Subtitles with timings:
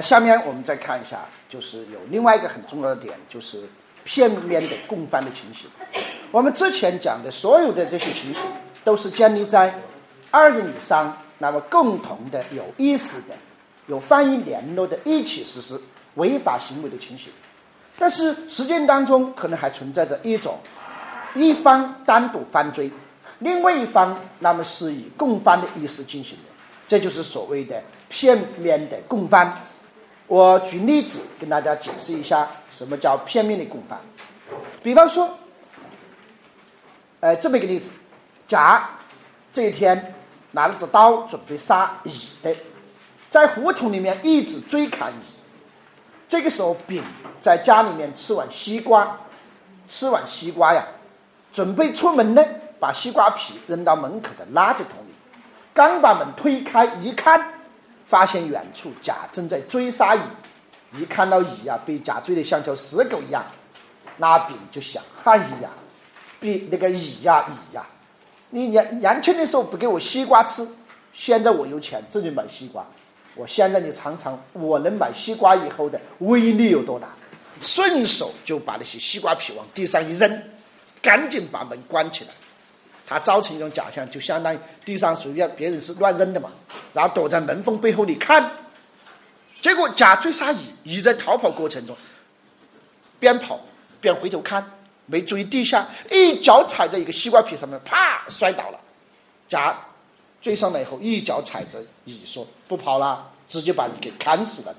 [0.00, 3.62] 下面我们再看一下，就是有另外一个很重要的点，就是
[4.04, 5.68] 片面的共犯的情形。
[6.30, 8.42] 我们之前讲的所有的这些情形，
[8.84, 9.74] 都是建立在
[10.30, 13.34] 二人以上那么共同的、有意识的、
[13.86, 15.80] 有翻译联络的一起实施
[16.14, 17.30] 违法行为的情形。
[17.98, 20.58] 但是实践当中可能还存在着一种
[21.34, 22.90] 一方单独犯罪，
[23.38, 26.52] 另外一方那么是以共犯的意思进行的，
[26.86, 29.54] 这就是所谓的片面的共犯。
[30.28, 33.98] 我举例子跟大家解释一下什么叫片面的共犯。
[34.82, 35.38] 比方说，
[37.20, 37.92] 呃，这么一个例子：
[38.48, 38.88] 甲
[39.52, 40.14] 这一天
[40.50, 42.54] 拿着刀准备杀乙的，
[43.30, 45.16] 在胡同里面一直追砍乙。
[46.28, 47.02] 这个时候，丙
[47.40, 49.18] 在家里面吃完西瓜，
[49.86, 50.84] 吃完西瓜呀，
[51.52, 52.44] 准备出门呢，
[52.80, 55.14] 把西瓜皮扔到门口的垃圾桶里。
[55.72, 57.52] 刚把门推开，一看。
[58.06, 60.20] 发现远处甲正在追杀乙，
[60.96, 63.44] 一看到乙呀，被甲追得像条死狗一样，
[64.16, 65.68] 那丙就想：哎呀，
[66.38, 67.84] 比那个乙呀，乙呀，
[68.50, 70.64] 你年年轻的时候不给我西瓜吃，
[71.12, 72.86] 现在我有钱自己买西瓜，
[73.34, 77.08] 我现在你尝尝我能买西瓜以后的威力有多大，
[77.60, 80.42] 顺手就把那些西瓜皮往地上一扔，
[81.02, 82.30] 赶紧把门关起来。
[83.06, 86.50] 他造成一种假象，就相当于地上随便别人是乱扔的嘛，
[86.92, 88.50] 然后躲在门缝背后里看，
[89.62, 91.96] 结果甲追杀乙，乙在逃跑过程中
[93.20, 93.60] 边跑
[94.00, 94.72] 边回头看，
[95.06, 98.80] 没注意地下，一脚踩在一个西瓜皮上面，啪摔倒了。
[99.48, 99.78] 甲
[100.42, 104.74] 追上来以后，一脚踩着乙说不跑了，直接把乙给砍死了。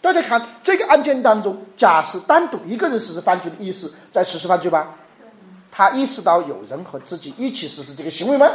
[0.00, 4.94] 大家看这个案件当中，甲是单独一个人实施犯罪的意思，在实施犯罪吧？
[5.76, 8.48] 他意识到有人和自己一起实施这个行为吗？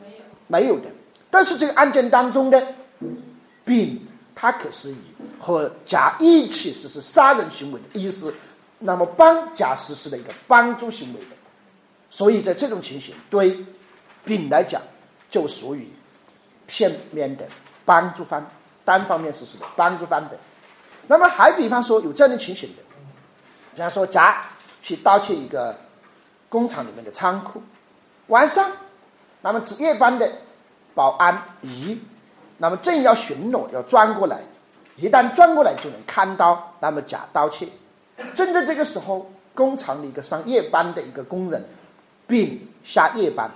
[0.00, 0.88] 没有，没有的。
[1.28, 2.64] 但是这个案件当中的
[3.64, 4.00] 丙，
[4.36, 4.96] 他可是以
[5.40, 8.32] 和甲一起实施杀人行为的意思，
[8.78, 11.34] 那么帮甲实施的一个帮助行为的。
[12.08, 13.58] 所以在这种情形，对
[14.24, 14.80] 丙来讲，
[15.28, 15.88] 就属于
[16.68, 17.44] 片面的
[17.84, 18.48] 帮助方，
[18.84, 20.38] 单方面实施的帮助方的。
[21.08, 22.82] 那么还比方说有这样的情形的，
[23.74, 24.46] 比方说甲
[24.82, 25.76] 去盗窃一个。
[26.54, 27.60] 工厂里面的仓库，
[28.28, 28.70] 晚上，
[29.40, 30.30] 那么值夜班的
[30.94, 32.00] 保安乙，
[32.58, 34.38] 那么正要巡逻，要转过来，
[34.94, 37.66] 一旦转过来就能看到那么甲盗窃。
[38.36, 41.64] 正在这个时候，工厂里一个上夜班的一个工人
[42.28, 43.50] 丙下夜班，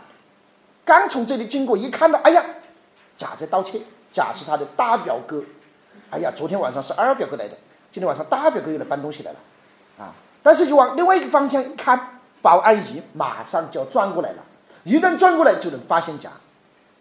[0.85, 2.45] 刚从这里经过，一看到，哎呀，
[3.17, 3.81] 甲在盗窃，
[4.13, 5.41] 甲是他的大表哥，
[6.11, 7.57] 哎呀，昨天晚上是二表哥来的，
[7.93, 9.39] 今天晚上大表哥又来搬东西来了，
[10.01, 12.18] 啊，但是就往另外一个方向一看。
[12.41, 14.43] 保安乙马上就要转过来了，
[14.85, 16.31] 一旦转过来就能发现甲。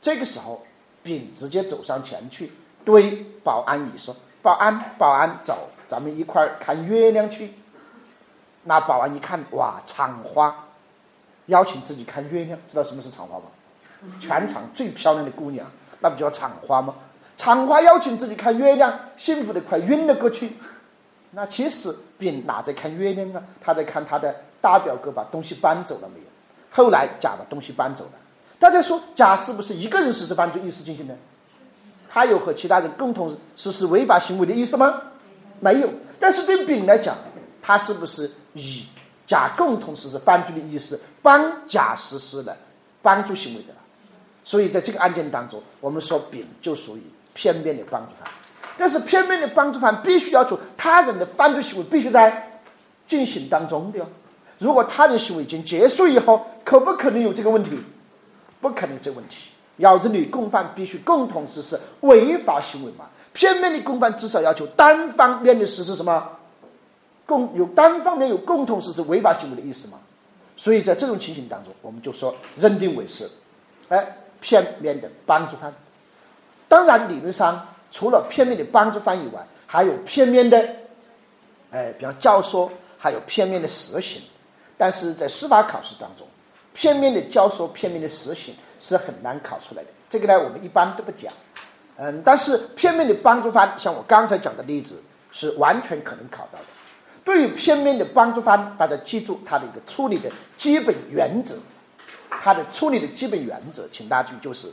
[0.02, 0.64] 这个时候，
[1.04, 2.52] 丙直接走上前去，
[2.86, 7.54] 对保安乙说：“保安，保安，走，咱们一块儿看月亮去。”
[8.64, 10.68] 那保安一看，哇，厂花
[11.48, 13.46] 邀请自己看月亮，知道什么是厂花吗？
[14.20, 15.66] 全场最漂亮的姑娘，
[16.00, 16.94] 那不叫厂花吗？
[17.36, 20.58] 厂花邀请自己看月亮，幸福的快晕了过去。
[21.32, 23.44] 那其实丙哪在看月亮啊？
[23.62, 24.36] 他在看他的。
[24.68, 26.26] 大表哥把东西搬走了没有？
[26.70, 28.12] 后来甲把东西搬走了。
[28.60, 31.16] 大家说甲是不是一个人实施犯罪意思进行的？
[32.10, 35.02] 他有和其他人共同实施违法行为的意思吗？
[35.62, 35.90] 没有。
[36.20, 37.16] 但是对丙来讲，
[37.62, 38.86] 他是不是以
[39.26, 42.54] 甲共同实施犯罪的意思帮甲实施了
[43.02, 43.74] 帮助行为的？
[44.44, 47.04] 所以在这个案件当中，我们说丙就属于
[47.34, 48.30] 片面的帮助犯。
[48.78, 52.60] 但是片面的帮助犯必须要求他人的犯罪行为必须在
[53.08, 54.06] 进行当中的。
[54.60, 57.78] 如果他人行为已经结束以后，可不可能有这个问题？
[58.60, 59.50] 不可能这个问题。
[59.78, 63.06] 要子女共犯必须共同实施违法行为嘛？
[63.34, 66.28] 片面的共犯至少要求单方面的实施什么？
[67.28, 70.00] 共有单方面有共同实施违法行为的意思嘛？
[70.56, 73.30] 所以在这种情形当中，我们就说认定为是，
[73.90, 75.72] 哎，片面的帮助犯。
[76.68, 80.68] 当然，理论上除了片面的帮助犯以外，还有片面的，
[81.70, 82.68] 哎，比方教唆，
[82.98, 84.24] 还有片面的实行。
[84.78, 86.28] 但是在司法考试当中，
[86.74, 89.90] 片面的教唆、片面的实行是很难考出来的。
[90.08, 91.34] 这个呢，我们一般都不讲。
[91.98, 95.02] 嗯，但是片面的帮助犯，像我刚才讲的例子，
[95.32, 96.66] 是完全可能考到的。
[97.26, 101.56] 对于片面的帮助犯，大家记住他的一个处理的基本原则。
[102.30, 104.72] 他的处理的基本原则，请大家注意，就是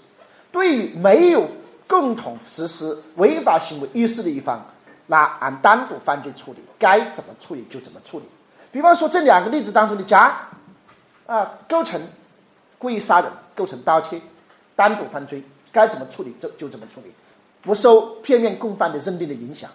[0.53, 1.49] 对于没有
[1.89, 4.65] 共同实施违法行为意识的一方，
[5.07, 8.27] 那按单独犯罪处理，该怎么处理就怎么处理。
[8.75, 10.37] 比方说这两个例子当中的甲，
[11.29, 12.01] 啊，构成
[12.77, 14.21] 故意杀人，构成盗窃，
[14.75, 15.41] 单独犯罪，
[15.71, 17.13] 该怎么处理就就怎么处理。
[17.63, 19.71] 不受片面共犯的认定的影响。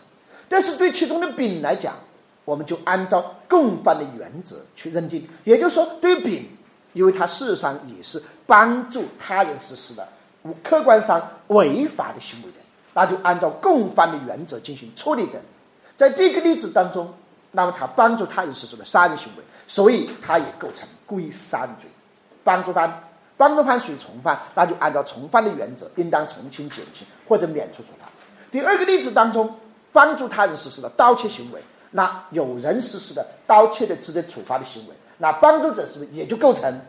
[0.50, 1.96] 但是对其中的丙来讲，
[2.44, 5.26] 我们就按照共犯的原则去认定。
[5.46, 6.46] 也就是说，对丙，
[6.92, 10.06] 因为他事实上也是帮助他人实施的
[10.62, 12.58] 客观上违法的行为的，
[12.94, 15.40] 那就按照共犯的原则进行处理的。
[15.96, 17.14] 在这个例子当中，
[17.52, 21.90] 那么他帮助他人实施了杀人行为，所以他也构成故意杀人罪。
[22.44, 23.04] 帮助犯，
[23.38, 28.08] 帮助犯属于从犯，那就按照从犯的原则，应当从轻减轻或者免除处罚。
[28.52, 29.54] 第二个例子当中，
[29.92, 31.62] 帮助他人实施了盗窃行为，
[31.92, 36.82] 那有人实施的盗窃的值得处罚的行为，那帮助者是不是也就构成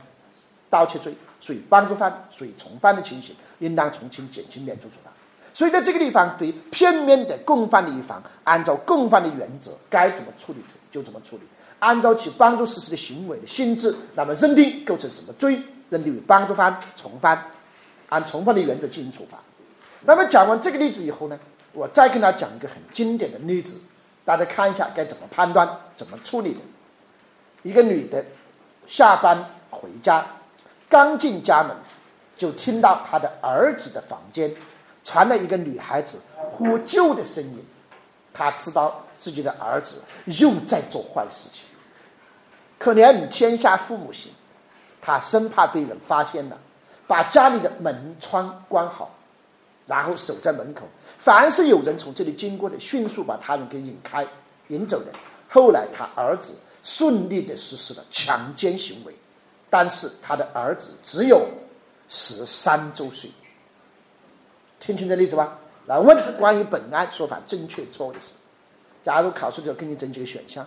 [0.70, 5.09] 盗窃罪，属于帮助犯，属于从犯的情形，应当从轻减轻免除处罚。
[5.60, 10.58] 所以在这个地方，对片面的共犯的一方，按照共犯的原则，该怎么处理
[10.90, 11.42] 就怎么处理。
[11.80, 15.60] 按照其帮助实施的行为的性质，那么认定构成什么罪？
[15.90, 17.44] 认定为帮助犯、从犯，
[18.08, 19.36] 按从犯的原则进行处罚。
[20.06, 21.38] 那么讲完这个例子以后呢，
[21.74, 23.78] 我再跟大家讲一个很经典的例子，
[24.24, 26.60] 大家看一下该怎么判断、怎么处理的。
[27.64, 28.24] 一个女的
[28.86, 30.26] 下班回家，
[30.88, 31.76] 刚进家门，
[32.34, 34.50] 就听到她的儿子的房间
[35.04, 36.18] 传来一个女孩子
[36.52, 37.64] 呼救的声音，
[38.32, 41.64] 她知道自己的儿子又在做坏事情。
[42.78, 44.32] 可怜天下父母心，
[45.02, 46.58] 他生怕被人发现了，
[47.06, 49.10] 把家里的门窗关好，
[49.86, 50.88] 然后守在门口。
[51.18, 54.26] 凡是有人从这里经过的，迅速把他人给引开、
[54.68, 55.12] 引走的。
[55.48, 59.14] 后来他儿子顺利的实施了强奸行为，
[59.68, 61.46] 但是他的儿子只有
[62.08, 63.30] 十三周岁。
[64.80, 65.58] 听清这例子吧。
[65.86, 68.32] 来问关于本案说法正确错误的事。
[69.04, 70.66] 假如考试就给你整几个选项，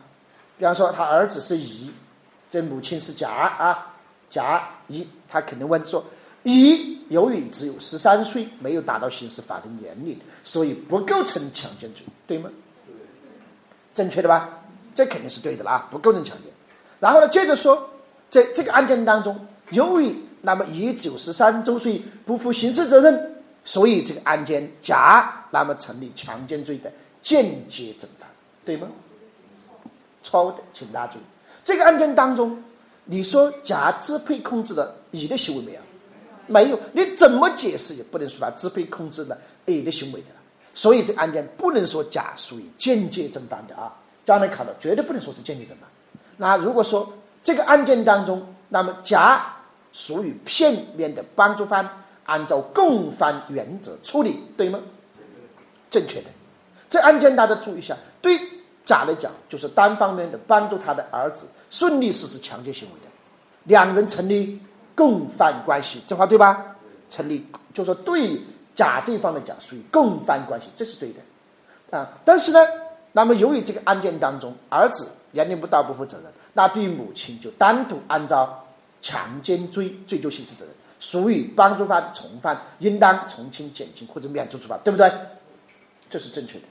[0.58, 1.92] 比方说他儿子是乙。
[2.50, 3.96] 这母亲是甲啊，
[4.30, 6.06] 甲乙，他肯定问说：
[6.44, 12.52] 乙由于只有十三岁，没有达到刑事法定年龄，所以不构成强奸罪，对吗？
[13.96, 14.62] 正确的吧？
[14.94, 16.54] 这肯定是对的啦，不构成强奸。
[17.00, 17.90] 然后呢，接着说，
[18.30, 23.33] 在这个案件当中，由于那么乙只有十三周岁，不负刑事责任，
[23.66, 28.28] 所以这个案件甲那么成立强奸罪的间接正犯，
[28.66, 28.88] 对吗？
[30.22, 31.22] 错的，请大家注意。
[31.64, 32.62] 这个案件当中，
[33.06, 35.80] 你说甲支配控制了乙的行为没有？
[36.48, 40.28] 没有，你怎么解释也不能说他支配控制了乙的行为的。
[40.74, 43.94] 所以这个案件不能说甲属于间接正犯的啊，
[44.26, 45.88] 将来考的绝对不能说是间接正犯。
[46.36, 47.14] 那如果说
[47.44, 49.54] 这个案件当中，那么甲
[49.94, 51.88] 属于片面的帮助犯，
[52.26, 54.80] 按照共犯原则处理，对吗？
[55.90, 56.28] 正确的。
[56.90, 58.40] 这案件大家注意一下，对。
[58.86, 63.08] 甲来讲，就是单方面的帮助他的儿子顺利实施强奸行为的，
[63.64, 64.60] 两人成立
[64.94, 66.76] 共犯关系，这话对吧？
[67.10, 68.42] 成立，就说对
[68.76, 72.10] 甲这一方来讲属于共犯关系，这是对的啊。
[72.26, 72.60] 但是呢，
[73.14, 78.68] 那么由于这个案件当中儿子年龄不到不负责任，那对于母亲就单独按照
[79.02, 85.12] 强奸罪追究刑事责任，属于帮助犯从犯，应当从轻减轻或者免除处罚，对不对？
[86.10, 86.64] 这是正确的。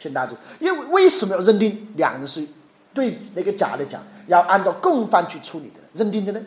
[0.00, 2.46] 请大家注意，因为为什么要认定两人是
[2.94, 6.40] 对那个甲来讲要按照共犯去处理的认定的呢？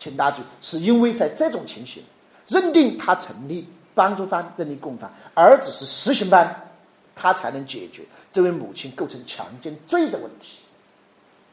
[0.00, 2.02] 请大家注意，是因为在这种情形，
[2.48, 6.60] 认定他成立帮助犯，认定共犯，儿子是实行犯，
[7.14, 10.58] 他才能解决这位母亲构成强奸罪的问题。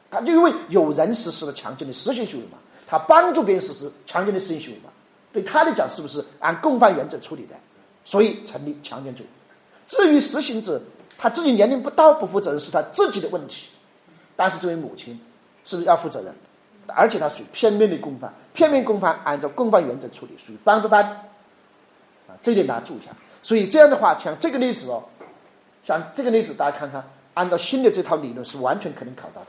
[0.10, 2.58] 他就因为有人实施了强奸的实行行为嘛，
[2.88, 4.80] 他帮助别人实施强奸的实行行为，
[5.34, 7.56] 对他来讲是不是按共犯原则处理的？
[8.04, 9.26] 所以成立强奸罪。
[9.88, 10.82] 至于实行者。
[11.18, 13.70] 他自己年龄不到不负责任是他自己的问题，
[14.36, 15.18] 但是这位母亲
[15.64, 16.36] 是不是要负责任？
[16.88, 21.06] 而且他属于片面的共犯，片面共犯按照共犯原则处理属于帮助犯，
[22.28, 23.12] 啊，这点大家注意一下。
[23.42, 25.06] 所以这样的话，像这个例子哦，
[25.86, 27.02] 像这个例子大家看看，
[27.34, 29.48] 按照新的这套理论是完全可能考到的，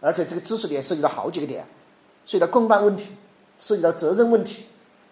[0.00, 1.64] 而且这个知识点涉及到好几个点，
[2.26, 3.06] 涉及到共犯问题，
[3.56, 4.66] 涉及到责任问题，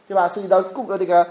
[0.07, 0.29] 对吧？
[0.29, 1.27] 涉及到共呃那个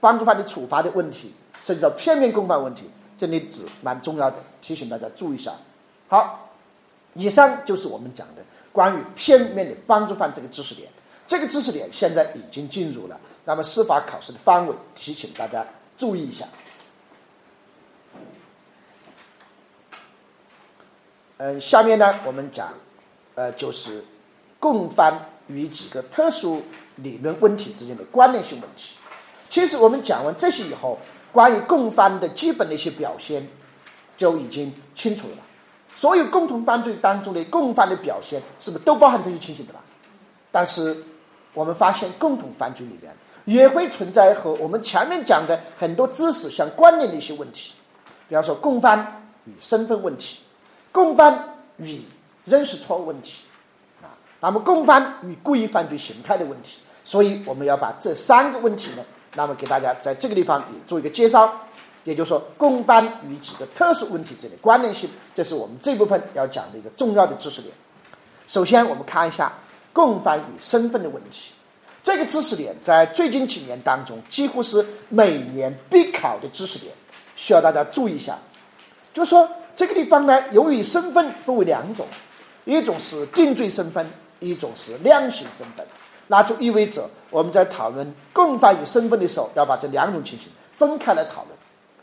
[0.00, 2.88] 帮助犯的处罚的问题，涉及到片面共犯问题。
[3.18, 5.52] 这里指蛮重要的，提醒大家注意一下。
[6.08, 6.48] 好，
[7.14, 10.88] 以上就是我们讲的关于片面的帮助犯这个知识点。
[11.26, 15.64] 这个知识点现在已经进入了那么司法考试的范围，提醒大家
[15.96, 16.44] 注意一下。
[21.38, 22.72] 嗯，下面呢，我们讲，
[23.34, 24.04] 呃，就是
[24.64, 26.62] 共犯与几个特殊
[26.96, 28.94] 理论问题之间的关联性问题。
[29.50, 30.98] 其实我们讲完这些以后。
[31.34, 33.44] 关于共犯的基本的一些表现，
[34.16, 35.38] 就已经清楚了。
[35.96, 39.80] 所有共同犯罪当中的共犯的表现，是不是都包含这些情形的吧？
[40.52, 40.96] 但是
[41.52, 43.12] 我们发现，共同犯罪里面
[43.46, 47.72] 也会存在和我们前面讲的很多知识相关联的一些问题，
[48.28, 50.38] 比方说共犯与身份问题，
[50.92, 52.00] 共犯与
[52.44, 53.40] 认识错误问题，
[54.44, 56.76] 那么共犯与故意犯罪形态的问题。
[57.02, 59.02] 所以我们要把这三个问题呢，
[59.36, 61.50] 那么给大家在这个地方也做一个介绍，
[62.04, 67.74] 也就是说共犯与几个特殊问题之间的关联性，这是我们这部分要讲的一个重要的知识点。
[68.46, 69.50] 首先，我们看一下
[69.94, 71.52] 共犯与身份的问题。
[72.02, 76.92] 这个知识点在最近几年当中几乎是每年必考的知识点，
[77.34, 78.36] 需要大家注意一下。
[79.14, 82.06] 就说，这个地方呢，由于身份分为两种，
[82.66, 84.06] 一种是定罪身份，
[84.44, 85.86] 一种是量刑身份，
[86.28, 91.56] 那就意味着我们在讨论共犯与身份的时候，要把这两种情形分开来讨论。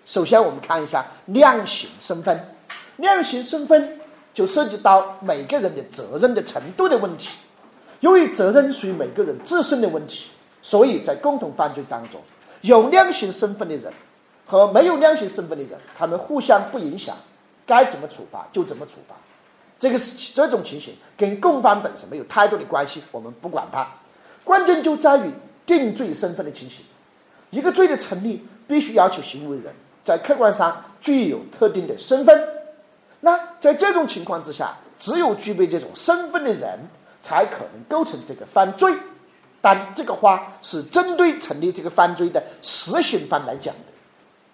[0.05, 2.55] 首先，我们看一下量刑身份，
[2.97, 3.99] 量刑身份
[4.33, 7.37] 就涉及到每个人的责任的程度的问题。
[7.99, 10.25] 由于责任属于每个人自身的问题，
[10.63, 12.19] 所以在共同犯罪当中，
[12.61, 13.93] 有量刑身份的人
[14.45, 17.15] 和没有量刑身份的人，他们互相不影响，
[17.65, 19.15] 该怎么处罚就怎么处罚。
[19.81, 23.85] 这个是这种情形跟共犯本身没有太多的关系，我们不管它。
[24.43, 25.31] 关键就在于
[25.65, 26.85] 定罪身份的情形。
[27.49, 29.73] 一个罪的成立，必须要求行为人
[30.05, 32.47] 在客观上具有特定的身份。
[33.21, 36.79] 那在这种情况之下，只有具备这种身份的人。
[37.23, 38.91] 才可能构成这个犯罪，
[39.61, 43.91] 但这个话是针对成立这个犯罪的实行犯来讲的，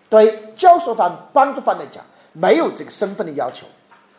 [0.10, 2.04] 对教唆犯、帮助犯来讲
[2.34, 3.66] 没有这个身份的要求，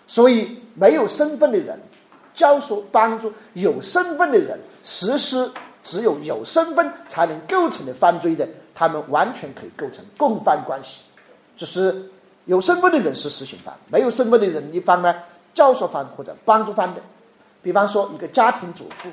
[0.09, 1.79] 所以没有身份的人
[2.35, 5.49] 教唆、帮助有身份的人实施
[5.85, 11.03] 只有有身份才能构成的犯罪的，他们完全可以构成共犯关系，
[11.57, 12.11] 就是
[12.47, 15.15] 有身份的人是实行犯，没有身份的人一方呢
[15.55, 17.01] 教唆犯或者帮助犯的。
[17.61, 19.09] 比方说，一个家庭主妇，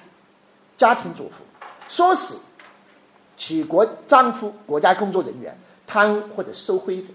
[0.78, 1.44] 家庭主妇
[1.90, 2.36] 唆使
[3.36, 7.08] 其国丈夫国家工作人员贪污或者受贿的，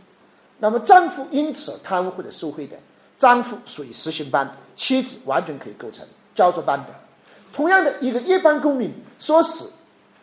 [0.59, 2.77] 那么丈夫因此贪污或者受贿的，
[3.21, 6.03] 丈夫属于实行犯，妻子完全可以构成
[6.35, 6.87] 教唆犯的。
[7.53, 9.63] 同样的一个一般公民说是，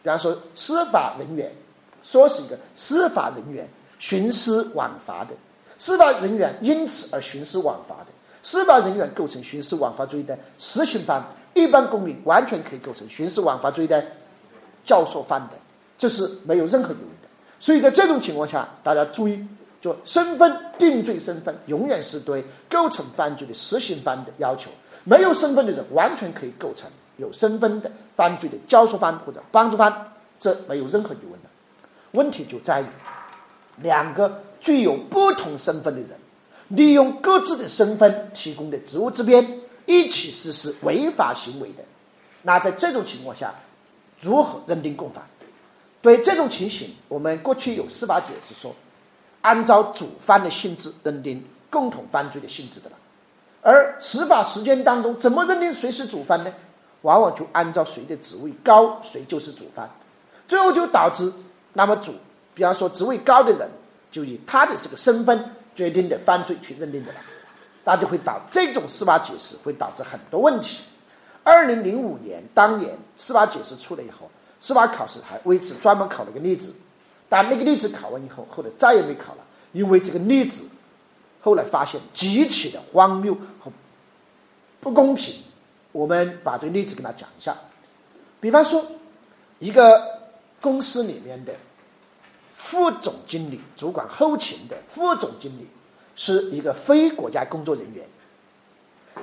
[0.01, 1.53] 比方说司法人员，
[2.01, 5.35] 说是一个司法人员徇私枉法的，
[5.77, 8.07] 司法人员因此而徇私枉法的。
[8.41, 11.23] 司法人员构成徇私枉法罪的实行犯，
[11.53, 14.03] 一般公民完全可以构成徇私枉法罪的
[14.83, 15.49] 教唆犯的，
[15.99, 17.27] 这是没有任何疑问的。
[17.59, 19.45] 所以在这种情况下，大家注意，
[19.81, 24.69] 就身份定罪身份，永远是对构成犯罪的实行犯的要求。
[25.03, 31.49] 没有身份的人完全可以构成有身份的犯罪的教唆犯或者帮助犯，这没有任何疑问的。
[32.11, 32.85] 问题就在于
[33.81, 36.11] 两个具有不同身份的人。
[36.69, 41.83] 利用各自的身份提供的职务之便，一起实施违法行为的，
[42.41, 43.55] 那在这种情况下，
[44.19, 45.23] 如何认定共犯？
[46.01, 48.75] 对这种情形，我们过去有司法解释说，
[49.41, 52.95] 按照主犯的性质认定共同犯罪的性质的了。
[53.61, 56.51] 而司法实践当中，怎么认定谁是主犯呢？
[57.01, 59.89] 往往就按照谁的职位高，谁就是主犯。
[60.47, 61.31] 最后就导致，
[61.73, 62.13] 那么主，
[62.53, 63.69] 比方说职位高的人，
[64.11, 65.51] 就以他的这个身份。
[65.77, 67.19] 决定的犯罪去认定的了，
[67.83, 70.79] 那就会导这种司法解释会导致很多问题。
[71.43, 74.27] 二零零五年当年司法解释出来以后，
[74.59, 76.73] 司法考试还为此专门考了个例子，
[77.29, 80.63] 但那个例子考完以后，后来再也没考了，因为这个例子
[81.41, 83.71] 后来发现极其的荒谬和
[84.79, 85.35] 不公平。
[85.91, 87.55] 我们把这个例子跟他讲一下，
[88.39, 88.85] 比方说
[89.59, 90.19] 一个
[90.61, 91.53] 公司里面的。
[92.59, 95.67] 副总经理主管后勤的副总经理
[96.15, 98.03] 是一个非国家工作人员，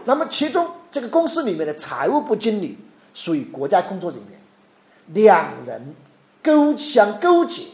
[0.05, 2.79] 那么其中这个公司里面的财务部经理
[3.13, 4.39] 属于国家工作人员，
[5.09, 5.97] 两人
[6.45, 7.65] 勾相勾结，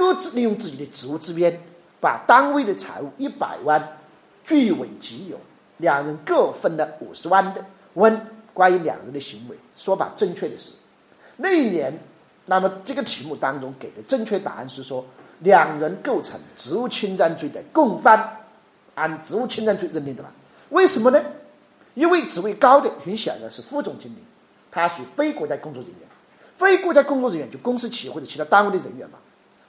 [0.00, 1.60] 各自利用自己的职务之便，
[2.00, 3.98] 把单位的财务一百万
[4.42, 5.38] 据为己有，
[5.76, 7.62] 两人各分了五十万的。
[7.92, 8.18] 问
[8.54, 10.70] 关于两人的行为，说法正确的是
[11.36, 11.92] 那一年。
[12.46, 15.04] 那么这个题目当中给的正确答案是说，
[15.40, 18.38] 两人构成职务侵占罪的共犯，
[18.94, 20.32] 按职务侵占罪认定的吧。
[20.70, 21.22] 为什么呢？
[21.92, 24.24] 因为职位高的很显然是副总经理，
[24.72, 26.00] 他属于非国家工作人员，
[26.56, 29.18] 非国家工作人员就公司、企业或者其他单位的人员嘛。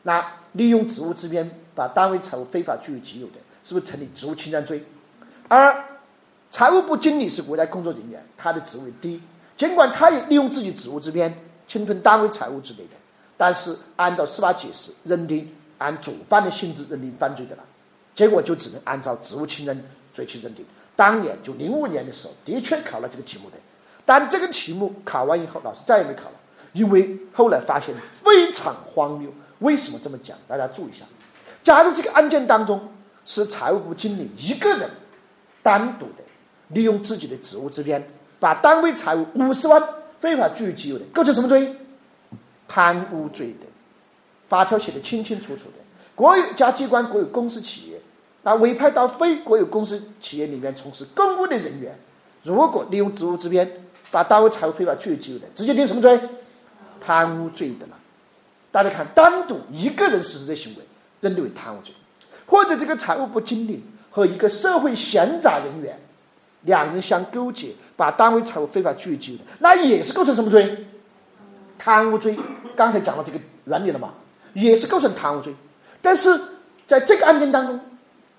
[0.03, 4.83] 那利用职务之便把单位财物非法据为己有的，是不是成立职务侵占罪？
[5.47, 5.83] 而
[6.51, 9.21] 财务部经理是国家工作人员，他的职位低，
[9.55, 11.33] 尽管他也利用自己职务之便。
[11.67, 12.95] 侵吞单位财物之类的，
[13.37, 17.63] 但是按照司法解释认定，按主犯的性质认定犯罪的了，
[18.13, 19.81] 结果就只能按照职务侵占
[20.13, 20.65] 罪去认定。
[20.97, 23.55] 当年就零五年的时候，的确考了这个题目的，
[24.05, 26.35] 但这个题目考完以后，老师再也没考了，
[26.73, 29.31] 因为后来发现非常荒谬。
[29.61, 30.37] 为什么这么讲？
[30.47, 31.05] 大家注意一下。
[31.63, 32.89] 假如这个案件当中
[33.25, 34.89] 是财务部经理一个人
[35.63, 36.23] 单独的
[36.69, 38.03] 利用自己的职务之便，
[38.39, 39.81] 把单位财务五十万
[40.19, 41.75] 非法据为己有的，构成什么罪？
[42.67, 43.67] 贪污罪的。
[44.47, 45.73] 法条写的清清楚楚的。
[46.15, 48.01] 国有加机关、国有公司企业，
[48.43, 51.97] 那委派到非国有公司企业里面从事公务的人员，
[52.43, 53.69] 如果利用职务之便
[54.09, 56.19] 把单位财务非法据为己有的，直接定什么罪？
[56.99, 57.97] 贪污罪的了。
[58.71, 60.83] 大家看，单独一个人实施的行为，
[61.19, 61.93] 认定为贪污罪；
[62.45, 65.99] 或者这个财务部经理和一个社会闲杂人员，
[66.61, 70.85] 两人相勾结，把单位财务非法据为己有的，那也是构成什么罪？
[71.77, 72.37] 贪污罪。
[72.75, 74.13] 刚才讲了这个原理了嘛，
[74.53, 75.53] 也是构成贪污罪。
[76.01, 76.39] 但是
[76.87, 77.77] 在这个案件当中，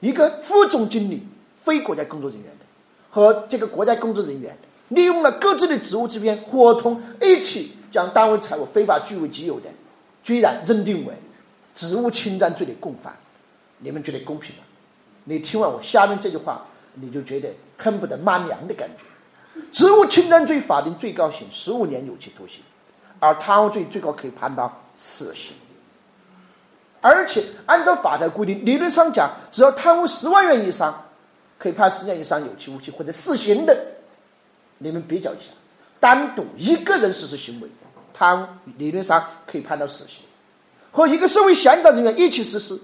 [0.01, 1.23] 一个副总经理，
[1.57, 2.65] 非国家工作人员的，
[3.11, 4.57] 和这个国家工作人员，
[4.89, 9.69] 利用了各自的职务之便，伙同一起将单位财物非法据为己有的。
[10.23, 11.14] 居然认定为
[11.75, 13.17] 职务侵占罪的共犯，
[13.79, 14.62] 你们觉得公平吗？
[15.25, 16.64] 你听完我下面这句话，
[16.95, 17.49] 你就觉得
[17.79, 19.05] 恨不得骂娘的感觉。
[19.71, 22.62] 职务侵占罪法定最高刑十五年有期徒刑，
[23.21, 25.55] 而贪污罪最高可以判到死刑。
[27.00, 31.07] 而且按照法条规定，理论上讲，只要贪污十万元以上，
[31.59, 33.76] 可以判十年以上有期无期或者死刑的。
[34.79, 35.50] 你们比较一下，
[36.00, 37.69] 单独一个人实施行为。
[38.23, 38.47] 贪污
[38.79, 40.19] 理论上可以判到死刑，
[40.93, 42.81] 和一个社会闲杂人员一起实施，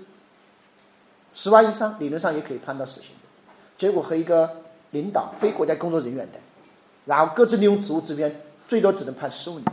[1.33, 3.11] 十万以上理论上也可以判到死刑。
[3.79, 4.51] 结果和一个
[4.91, 6.41] 领导非国家工作人员的，
[7.05, 8.35] 然后各自利用职务之便，
[8.67, 9.65] 最多只能判十五年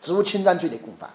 [0.00, 1.10] 职务侵占罪的共犯。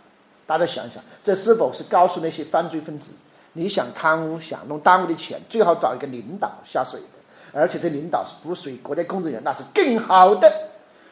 [0.45, 3.09] 大家想一想，这是否是告诉那些犯罪分子，
[3.53, 10.64] 你想贪污、想弄单位的钱，最好找一个领导下水的，而且这领导是不属于国家工作人员，那是更好的。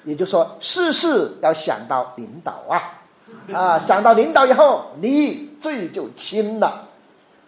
[0.03, 3.01] 也就是说，事事要想到领导啊，
[3.53, 6.87] 啊，想到领导以后，你罪就轻了。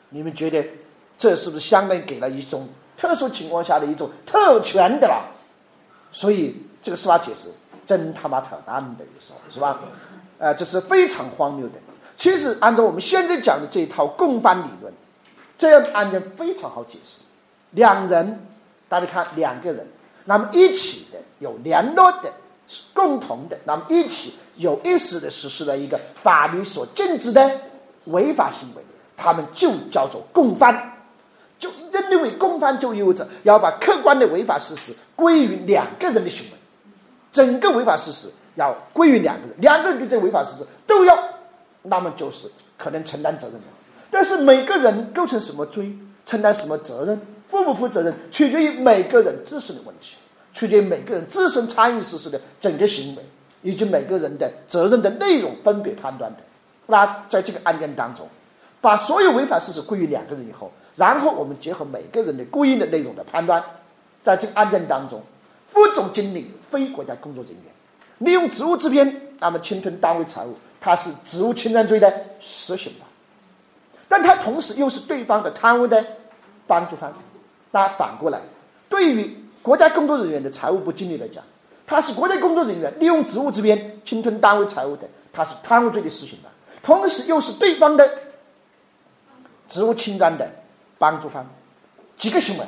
[0.10, 0.66] 你们觉得
[1.18, 5.26] 这是不是相当于给了一种特殊情况下的一种特权的了？
[6.12, 7.50] 所以这个司法解释
[7.86, 9.80] 真他妈扯淡的，有时候是吧？
[10.38, 11.74] 呃，这是非常荒谬的。
[12.16, 14.94] 其实按照我们现在讲的这一套共犯理论，
[15.58, 17.20] 这样的案件非常好解释。
[17.72, 18.48] 两人，
[18.88, 19.86] 大家看，两个人，
[20.24, 22.32] 那么一起的有联络的。
[22.68, 27.52] 是共同的，那么一起有意识的实施了一个法律所禁止的
[28.06, 28.82] 违法行为，
[29.16, 30.94] 他们就叫做共犯，
[31.60, 36.58] 就认定为共犯就意味着要把客观的违法事实归于两个人的行为，
[37.32, 41.18] 整个违法事实要归于两个人，两个人对这违法事实都要，
[41.84, 43.68] 那么就是可能承担责任的。
[44.10, 45.92] 但是每个人构成什么罪，
[46.26, 50.16] 承担什么责任，负不负责任，取决于每个人自身的问题。
[50.56, 53.22] 取决于每个人自身参与实施的整个行为，
[53.62, 56.38] 以及每个人的责任的内容分别判断的。
[56.88, 58.28] 那在这个案件当中，
[58.82, 63.64] 把所有违法事实归于两个人以后，然后我们结合每个人的故意的内容的判断，
[64.24, 65.22] 在这个案件当中，
[65.68, 67.64] 副总经理非国家工作人员
[68.20, 73.08] 利用职务之便，那么侵吞单位财物，他是职务侵占罪的实行犯，
[74.08, 76.06] 但他同时又是对方的贪污的
[76.66, 77.12] 帮助犯。
[77.72, 78.40] 那反过来，
[78.88, 81.44] 对于国家工作人员的财务部经理来讲，
[81.88, 86.52] 他是国家工作人员，利用职务之便侵吞单位财物的，他是贪污罪的实行犯，
[86.84, 88.08] 同时又是对方的
[89.68, 90.48] 职务侵占的
[91.00, 91.44] 帮助方，
[92.16, 92.66] 几个行为，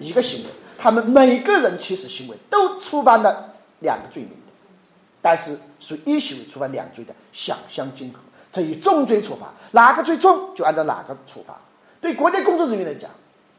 [0.00, 4.32] 一个行为，他们每个人其实行为都触犯了两个罪名，
[5.22, 8.18] 但是属一行为触犯两罪的小相竞合，
[8.50, 11.56] 这以重罪处罚，哪个最重就按照哪个处罚。
[12.00, 13.08] 对国家工作人员来讲。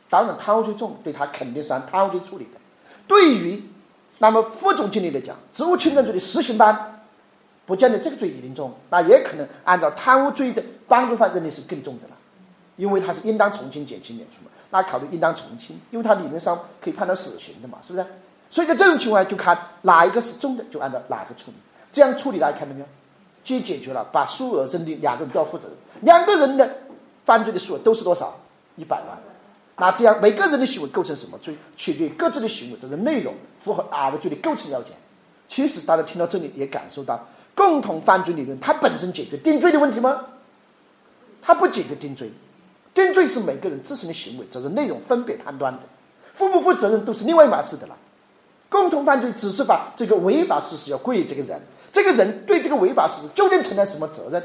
[0.09, 2.59] 当然，贪污罪重，对他肯定是按贪污罪处理的。
[3.07, 3.63] 对于
[4.19, 7.01] 那么副总经理来讲，职务侵占罪的实行犯，
[7.65, 12.15] 不见得这个罪一定重，那也可能按照贪污罪的帮助犯认定是更重的了，
[12.77, 14.51] 因为他是应当从轻、减轻、免除嘛。
[14.69, 18.05] 那考虑应当从轻，因为他理论上可以判到死刑的嘛，是不是？
[18.49, 21.53] 所以在这种情况下，就看哪一个是重的，就按照哪个处理。
[21.91, 22.85] 这样处理大家看到没有？
[23.43, 26.69] 既解决了把数额认定两个人都要负责任，两个人的
[27.25, 28.35] 犯罪的数额都是多少？
[28.75, 29.17] 一百万。
[29.79, 34.91] 那这样每个人的行为构成什么罪，取决于各自的行为责任内容符合哪个罪的构成要件。
[35.47, 40.25] 其实大家听到这里也感受到，共同犯罪理论它本身解决定罪的问题吗？
[41.43, 42.31] 它不解决定罪，
[42.93, 45.81] 定罪是每个人自身的行为责任内容分别判断的，
[46.33, 47.95] 负不负责任都是另外一码事的了。
[48.69, 51.61] 共同犯罪只是把这个违法事实要归于这个人，
[51.91, 54.43] 这个人对这个违法事实究竟承担什么责任，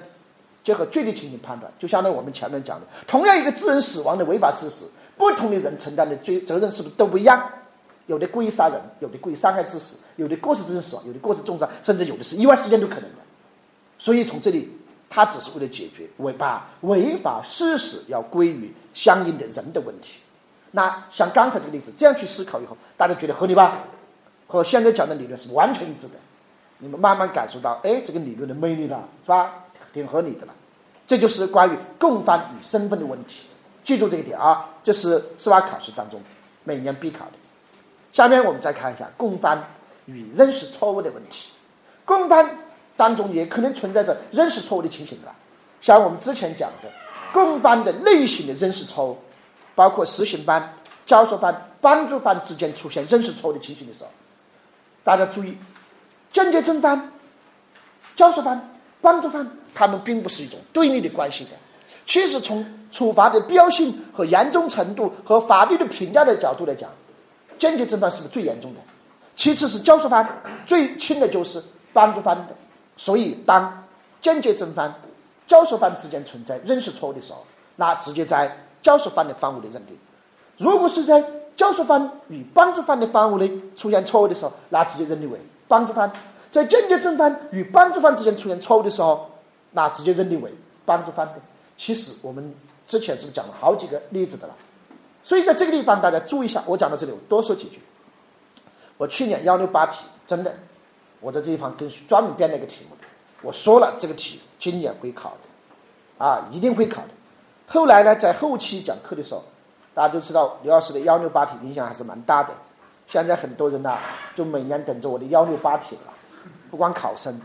[0.62, 4.84] 结合具体情形判断，就相当于我们前面讲的，同样一个致人死亡的违法事实。
[5.22, 7.48] 不同的人承担的罪责任是不是都不一样？
[8.06, 13.18] 有的故意杀人，有的故意伤害致死，有的过失致人死亡，有的过失重伤，甚至有的是意外事件都可能的。
[13.96, 14.76] 所以从这里，
[15.08, 20.14] 他只是为了解决违把违法事实要归于相应的人的问题。
[20.72, 23.84] 那像刚才这个例子，这样去思考以后，大家觉得合理吧？
[24.48, 26.14] 和现在讲的理论是完全一致的。
[26.78, 29.66] 你们慢慢感受到，哎，这个理论的魅力了，是吧？
[29.92, 30.52] 挺合理的了。
[31.06, 33.46] 这就是关于共犯与身份的问题。
[33.84, 36.20] 记住这一点啊，这是司法考试当中
[36.64, 37.32] 每年必考的。
[38.12, 39.64] 下面我们再看一下共犯
[40.06, 41.50] 与认识错误的问题。
[42.04, 42.58] 共犯
[42.96, 45.28] 当中也可能存在着认识错误的情形的，
[45.80, 46.90] 像我们之前讲的，
[47.32, 49.18] 共犯的类型的认识错误。
[49.74, 50.74] 包括实行犯、
[51.06, 54.10] 教唆犯、帮助犯之间出现认识错误的情形的时候，
[55.02, 55.56] 大家注意，
[56.30, 57.10] 间接正犯、
[58.14, 58.68] 教唆犯、
[59.00, 61.50] 帮助犯，他们并不是一种对立的关系的。
[62.06, 66.90] 其实从处罚的必要性和严重程度和法律的评价的角度来讲，
[67.58, 68.80] 间接正犯是不是最严重的？
[69.34, 71.62] 其次是教唆犯，最轻的就是
[71.92, 72.54] 帮助犯的。
[72.96, 73.84] 所以，当
[74.20, 74.94] 间接正犯、
[75.46, 77.44] 教唆犯之间存在认识错误的时候，
[77.76, 78.56] 那直接在。
[78.82, 79.96] 教唆犯的范围的认定，
[80.58, 85.38] 如果是在教唆犯与帮助犯的范围内出现错误的时候，那直接认定为
[85.68, 86.10] 帮助犯；
[86.50, 89.30] 在间接正犯与帮助犯之间出现错误的时候，
[89.70, 90.52] 那直接认定为
[90.84, 91.34] 帮助犯的。
[91.84, 92.54] 其实我们
[92.86, 94.54] 之前是不是讲了好几个例子的了？
[95.24, 97.80] 所以在这个地方大家注意一下，我讲到这里，我多说几句。
[98.98, 100.54] 我去年幺六八题真的，
[101.18, 102.96] 我在这地方跟专门编了一个题目，
[103.42, 107.08] 我说了这个题今年会考的，啊，一定会考的。
[107.66, 109.42] 后来呢，在后期讲课的时候，
[109.92, 112.54] 大家都知道刘老师的幺六八题影响还是蛮大的。
[113.08, 113.98] 现在很多人呢，
[114.36, 116.12] 就每年等着我的幺六八题了。
[116.70, 117.40] 不光考生，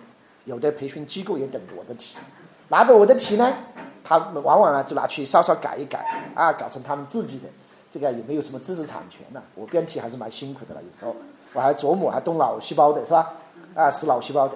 [0.45, 2.15] 有的培训机构也等着我的题。
[2.67, 3.51] 拿着我的题呢，
[4.07, 5.99] 他们往往呢就拿去稍稍改一改，
[6.33, 7.47] 啊，搞成他们自己的。
[7.89, 9.41] 这个也没有什么知识产权呢。
[9.55, 11.15] 我编题还是蛮辛苦的了，有时候
[11.53, 13.33] 我还琢磨，还动脑细胞的是吧？
[13.75, 14.55] 啊，是脑细胞的。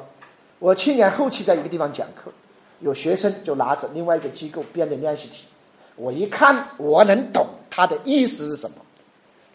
[0.60, 2.32] 我去年后期在一个地方讲课，
[2.80, 5.48] 有学生就拿着另外一个机构编的练习题。
[5.96, 8.78] 我一看，我能懂他的意思是什么，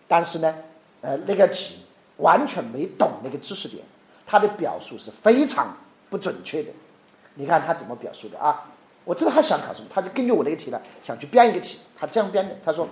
[0.08, 0.54] 但是呢，
[1.00, 1.80] 呃，那个题
[2.16, 3.84] 完全没懂那个知识点，
[4.26, 5.76] 他的表述是非常
[6.10, 6.70] 不准确的。
[7.34, 8.64] 你看他怎么表述的啊？
[9.06, 11.78] 我知道他想考什么，他就根据我那个题呢，想去编一个题。
[11.98, 12.86] 他这样编的，他说：“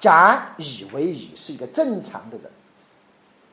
[0.00, 2.50] 甲以为乙是一个正常的人，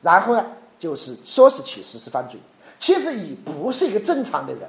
[0.00, 0.46] 然后呢，
[0.78, 2.40] 就是说是其实施犯罪，
[2.78, 4.62] 其实乙不是一个正常的人。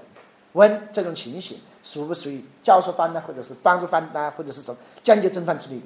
[0.51, 5.83] 问这种情形。”属不属于教唆犯呢，或者是帮助犯呢，或者是什么间接正犯之类的？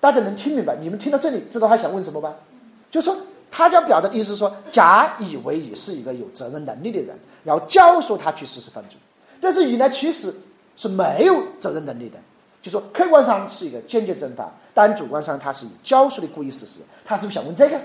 [0.00, 0.74] 大家能听明白？
[0.80, 2.34] 你们听到这里，知道他想问什么吧？
[2.90, 3.14] 就说
[3.50, 8.96] 他要表达的意思说，甲以为乙是一个有责任能力的人，要教唆他去实施犯罪，
[9.46, 10.34] 但是乙呢，其实
[10.76, 12.18] 是没有责任能力的。
[12.60, 16.80] 就说客观上是一个间接正犯，但主观上他是以教唆的故意实施。
[17.04, 17.80] 他是不是想问这个？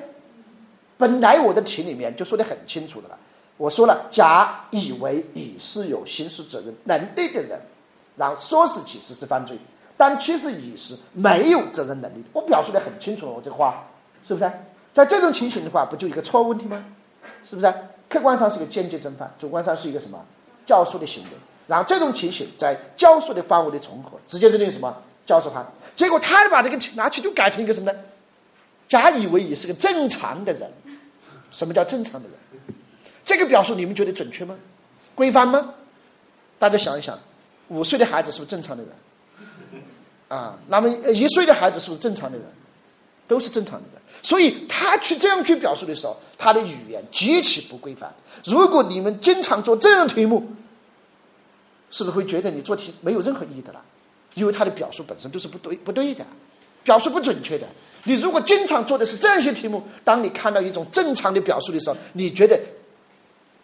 [0.97, 3.17] 本来我的题里面就说的很清楚的了。
[3.58, 7.60] 我说了，甲以为乙是有刑事责任能力的人，
[8.17, 9.56] 然后说是其实施犯罪，
[9.95, 12.30] 但其实乙是没有责任能力的。
[12.34, 13.86] 我表述的很清楚了，我这个话
[14.24, 14.52] 是不是？
[14.95, 16.84] 在这种情形的话，不就一个错误问题吗？
[17.45, 17.71] 是不是？
[18.10, 20.19] 客观上是个间接正犯，主观上是一个什么
[20.65, 21.30] 教唆的行为？
[21.71, 24.93] 然后这种情形在教唆的范围的重合，直接认定什么
[25.25, 25.65] 教唆犯？
[25.95, 27.97] 结果他把这个拿去就改成一个什么呢？
[28.89, 30.69] 甲以为乙是个正常的人，
[31.49, 32.75] 什么叫正常的人？
[33.23, 34.53] 这个表述你们觉得准确吗？
[35.15, 35.73] 规范吗？
[36.60, 37.17] 大家想一想，
[37.69, 38.93] 五岁的孩子是不是正常的人？
[40.27, 42.45] 啊，那么一岁的孩子是不是正常的人？
[43.29, 44.01] 都是正常的人。
[44.21, 48.13] 所以他去这样去表述的时候，他的语言极其不规范。
[48.43, 50.45] 如果你们经常做这样题目，
[51.91, 53.82] 是不是会觉得你做题没有任何意义的了？
[54.34, 56.25] 因为他的表述本身都是不对不对的，
[56.84, 57.67] 表述不准确的。
[58.06, 62.60] 你如果经常做的是这些题目，当你看到一种正常的表述的时候，你觉得？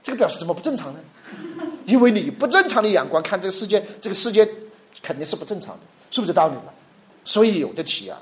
[0.03, 0.99] 这个表述怎么不正常呢？
[1.85, 4.47] 因为你不正常的眼光看这个世界，这个世界
[5.01, 5.79] 肯定是不正常的，
[6.11, 6.53] 是不是道理？
[7.25, 8.21] 所以有的题啊，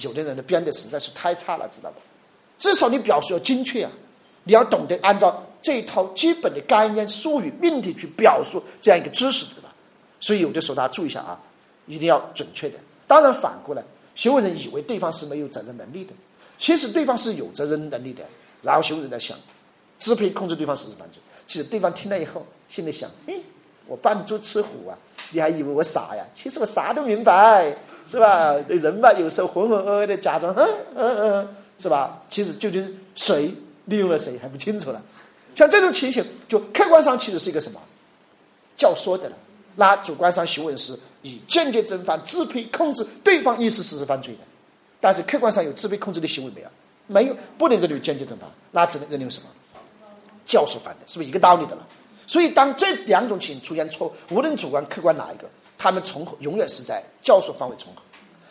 [0.00, 1.96] 有的人的编的实在是太差了，知道吧？
[2.58, 3.90] 至少你表述要精确啊，
[4.44, 9.72] 你要懂得按照这一套基本的概念、术语、命题去表述这样一个知识，对吧？
[10.20, 11.38] 所以有的时候大家注意一下啊，
[11.86, 12.78] 一定要准确的。
[13.06, 13.82] 当然反过来，
[14.14, 16.12] 行为人以为对方是没有责任能力的，
[16.58, 18.24] 其实对方是有责任能力的，
[18.62, 19.36] 然后行为人在想。
[19.98, 23.34] 支配控制对方实施犯罪，其实对方听了以后，心里想：哎，
[23.86, 24.96] 我扮猪吃虎啊！
[25.30, 26.24] 你还以为我傻呀？
[26.32, 27.76] 其实我啥都明白，
[28.08, 28.54] 是吧？
[28.66, 32.22] 人嘛，有时候浑浑噩噩的假装，嗯嗯嗯，是吧？
[32.30, 35.02] 其实究竟谁利用了谁还不清楚了。
[35.54, 37.80] 像这种情形，就客观上其实是一个什么
[38.76, 39.36] 教唆的了，
[39.76, 44.40] 那主观上行为是以间接正犯支配控制对方意识实施犯罪的，
[45.00, 46.68] 但是客观上有支配控制的行为没有？
[47.06, 49.48] 没有，不能认定为间接正犯，那只能认定为什么？
[50.46, 51.86] 教唆犯的，是不是一个道理的了？
[52.26, 58.02] 所以当这两种情形出现错误，无论主观客观哪一个，他们重合永远是在教唆范围重合。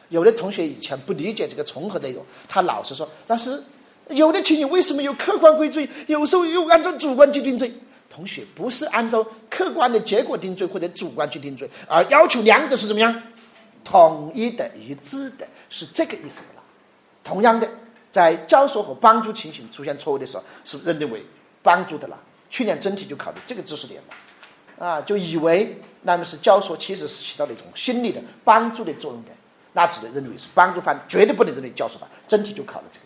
[0.10, 3.62] 有的同学以前不理解这个重合内容，他老是说：“老师，
[4.10, 7.74] 有的情形为什么有客观归罪，有时候又按照主观去定罪？”
[8.10, 13.22] 同学不是按照客观的结果定罪或者主观去定罪，而要求两者是怎么样
[13.84, 16.64] 统一的、一致的，是这个意思的了。
[17.24, 17.70] 同样的，
[18.12, 21.24] 在教唆和帮助情形出现错误的时候，是认定为
[21.64, 22.20] 帮助的了。
[22.50, 29.30] 去年真题就考的这个知识点了，啊，就以为那么是教唆，其实是起到了一种心理的帮助的作用的。
[29.72, 32.10] 那只能认为是帮助犯，绝对不能认为教唆犯。
[32.28, 33.06] 真题就考了这个，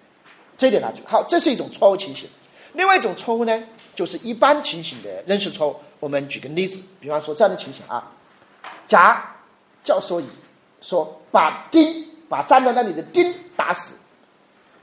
[0.57, 1.01] 这一点拿住。
[1.05, 2.29] 好，这是一种错误情形。
[2.73, 3.63] 另外一种错误呢，
[3.95, 5.75] 就是一般情形的认识错误。
[5.99, 8.11] 我们举个例子，比方说这样的情形啊，
[8.87, 9.23] 甲
[9.83, 10.25] 教唆乙
[10.81, 13.93] 说把丁把站在那里的丁打死，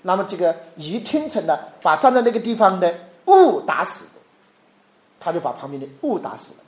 [0.02, 4.04] 那么这个乙听成了把站在那个地方的戊打死，
[5.18, 6.58] 他就把旁边的戊打死了。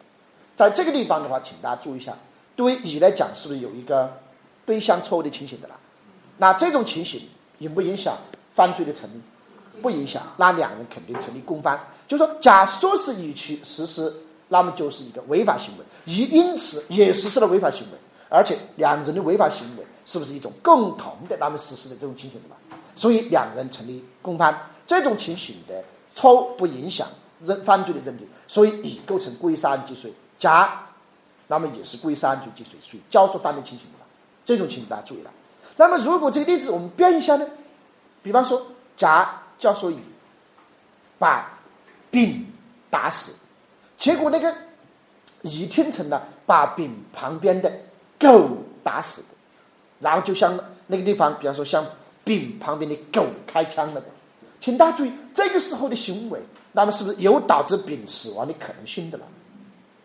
[0.57, 2.17] 在这个地方的话，请大家注意一下，
[2.57, 4.19] 对乙来讲，是不是有一个？
[4.65, 5.75] 对象错误的情形的啦，
[6.39, 8.17] 那这种情形影不影响
[8.55, 9.21] 犯罪的成立？
[9.81, 11.81] 不影响，那两人肯定成立共犯。
[12.07, 14.15] 就说，甲说是乙去实施，
[14.49, 22.77] 那么就是一个违法行为，乙因此也实施了违法行为，而且两人的违法行为是不是一种共同的那么实施的这种情形的？
[22.95, 25.83] 所以两人成立共犯，这种情形的
[26.15, 27.09] 错误不影响
[27.41, 30.87] 认犯罪的认定，所以乙构成故意杀人既遂，甲
[31.49, 34.05] 那么也是故意杀人罪既遂，属于教唆犯的情形的。
[34.45, 35.31] 这种情形大家注意了。
[35.77, 37.47] 那么，如果这个例子我们变一下呢？
[38.23, 38.65] 比方说，
[38.97, 39.99] 甲教唆乙
[41.19, 41.59] 把
[42.11, 42.47] 丙
[42.89, 43.33] 打死，
[43.99, 44.55] 结果那个
[45.43, 47.73] 乙听成了把丙旁边的
[48.19, 49.29] 狗打死的，
[50.01, 51.85] 然后就向那个地方，比方说向
[52.25, 54.07] 丙旁边的狗开枪了的。
[54.61, 59.25] 请大家注意，这个时候的行为，那么是不是有导致丙死亡的可能性的了？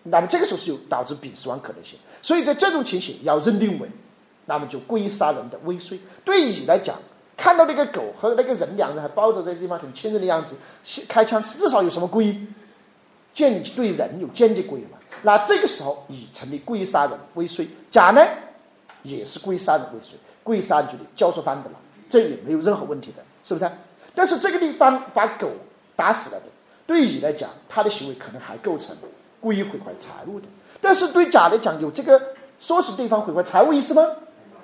[0.04, 3.88] 那么这个时候是有导致丙死亡可能性，所以在这种情形要认定为。
[4.50, 6.98] 那么就故意杀人的未遂，对乙来讲，
[7.38, 10.56] 看到那个狗和那个人两人还抱着这个地方很亲热的样子，
[11.08, 12.46] 开枪至少有什么故意？
[13.34, 14.98] 间对人有间接故意嘛？
[15.22, 18.26] 那这个时候乙成立故意杀人未遂，甲呢
[19.04, 21.76] 也是故意杀人未遂，故意杀人罪的教唆犯的了，
[22.10, 23.72] 这也没有任何问题的，是不是？
[24.16, 25.52] 但是这个地方把狗
[25.96, 26.48] 打死了的，
[26.88, 28.96] 对乙来讲，他的行为可能还构成
[29.40, 30.48] 故意毁坏财物的，
[30.82, 32.20] 但是对甲来讲，有这个
[32.60, 34.04] 唆使对方毁坏财物意思吗？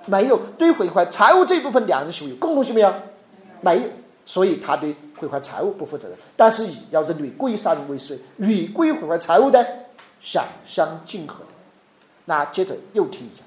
[0.05, 2.93] 没有对毁坏财物这一部分，两人行为有共同性没有？
[3.61, 3.89] 没有，
[4.25, 6.17] 所以他对毁坏财物不负责任。
[6.35, 9.65] 但是乙要认为故意杀人未遂，与故意毁坏财物的
[10.21, 11.43] 相相竞合。
[12.25, 13.43] 那接着又听一下，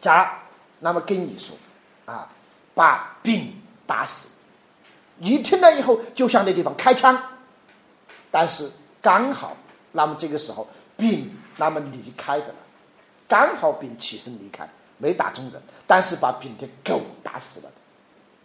[0.00, 0.38] 甲
[0.80, 1.56] 那么跟乙说
[2.06, 2.28] 啊，
[2.74, 3.52] 把丙
[3.86, 4.28] 打死。
[5.20, 7.20] 乙听了以后就向那地方开枪，
[8.30, 8.70] 但是
[9.02, 9.56] 刚好
[9.92, 12.54] 那么这个时候丙那么离开的了，
[13.26, 14.68] 刚好丙起身离开。
[14.98, 17.70] 没打中人，但是把丙的狗打死了。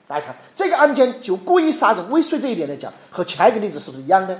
[0.08, 4.40] 大家看这个案件，就故意杀人未遂这一点来讲，和前一个例子是不是一样的？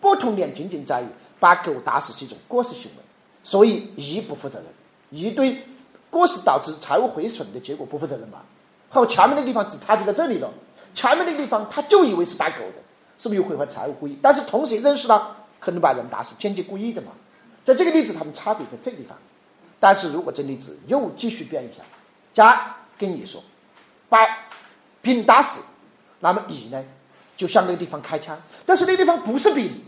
[0.00, 1.06] 不同点仅仅在于
[1.38, 3.02] 把狗打死是一种过失行为，
[3.42, 4.66] 所以乙不负责任，
[5.10, 5.64] 乙对
[6.10, 8.42] 过失导致财物毁损的结果不负责任嘛。
[8.90, 10.50] 和前面的地方只差别在这里了。
[10.94, 12.82] 前面那个地方他就以为是打狗的，
[13.16, 14.18] 是不是有毁坏财物故意？
[14.20, 17.12] 但是同时也认识到可能把人打死，间接故意的嘛。
[17.64, 19.16] 在这个例子，他们差别在这个地方。
[19.82, 21.82] 但是如果这例子又继续变一下，
[22.32, 23.42] 甲跟乙说，
[24.08, 24.16] 把
[25.00, 25.60] 丙打死，
[26.20, 26.80] 那么乙呢
[27.36, 29.82] 就向那个地方开枪，但是那地方不是丙，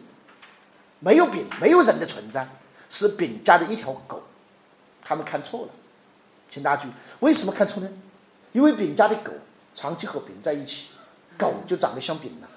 [0.99, 2.45] 没有丙，没有人的存在，
[2.91, 4.21] 是丙家的一条狗，
[5.05, 5.69] 他们看错了，
[6.51, 7.89] 请大家注意，为什么看错呢？
[8.51, 9.31] 因为丙家的狗
[9.77, 10.87] 长期和丙在一起，
[11.39, 12.49] 狗就长得像丙了，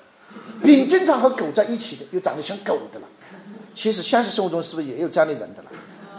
[0.64, 3.08] 丙经常和狗在一起的，又长得像狗的了。
[3.76, 5.70] 其实现实生活中是不是也有这样的人的了？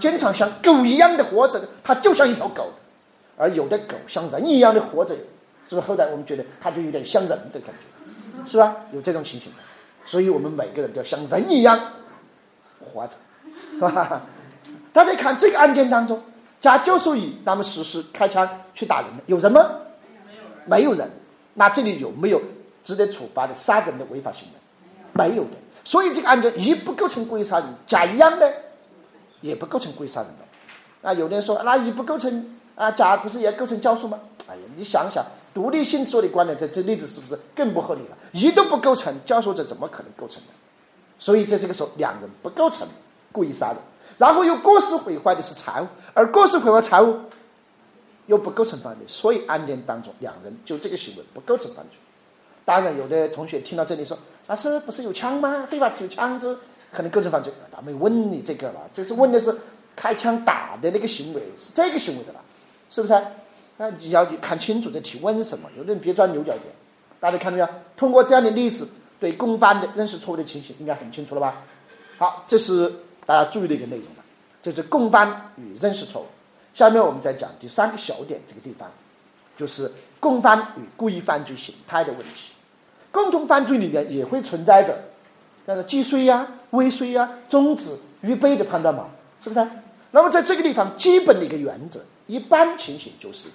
[0.01, 2.65] 经常像狗一样的活着，它就像一条狗；
[3.37, 5.15] 而有的狗像人一样的活着，
[5.67, 5.81] 是不是？
[5.81, 8.77] 后来我们觉得它就有点像人的感觉，是吧？
[8.93, 9.59] 有这种情形的，
[10.05, 11.81] 所以我们每个人都要像人一样
[12.81, 13.17] 活着，
[13.75, 14.23] 是吧？
[14.93, 16.21] 大家看这个案件当中，
[16.61, 19.71] 甲就属于他们实施开枪去打人的，有人吗？
[20.65, 21.09] 没有人。
[21.55, 22.41] 那这里有没有
[22.85, 24.59] 值得处罚的杀人的违法行为？
[25.13, 25.51] 没有的。
[25.85, 28.55] 所以这个案件乙不构成故意杀人，甲一样呗。
[29.41, 34.19] 也不构成故意杀人的，啊，有的人说，那乙不构成啊，甲不是也构成教唆吗？
[34.49, 38.17] 哎呀，你想想，独立性说的观点，在这例子是不是更不合理了？
[38.33, 40.49] 乙都不构成，教唆者怎么可能构成呢？
[41.19, 42.89] 所以在这个时候，两人不构成
[43.31, 43.77] 故意杀人，
[44.17, 47.17] 然后又过失毁坏的是财物，而过失毁坏财物
[48.27, 51.99] 又不构成犯罪，所以案件当中两人就这个行为不构成犯罪。
[52.65, 55.67] 当然，有的同学听到这里说，老师不是有枪吗？
[55.69, 56.57] 非法持有枪支。
[56.93, 59.55] 可能构成犯罪，他没问你这个了，这是问的是
[59.95, 62.41] 开枪打的那个行为是这个行为的了，
[62.91, 63.15] 是不是？
[63.77, 66.63] 那你要看清楚这提问什么，有的人别钻牛角尖。
[67.21, 67.69] 大家看到没有？
[67.97, 68.89] 通过这样的例子，
[69.21, 71.63] 对共犯的认识错误的情形应该很清楚了吧？
[72.17, 72.93] 好，这是
[73.25, 74.25] 大家注意的一个内容了，
[74.63, 76.27] 就是共犯与认识错误。
[76.75, 78.91] 下面我们再讲第三个小点，这个地方
[79.57, 82.53] 就是共犯与故意犯罪形态的问题。
[83.11, 84.97] 共同犯罪里面也会存在着，
[85.67, 89.09] 像是既遂呀、未遂啊、终止、预备的判断嘛，
[89.43, 89.67] 是不是？
[90.11, 93.49] 那么在这个地方，基本的一个原则，一般情形就是，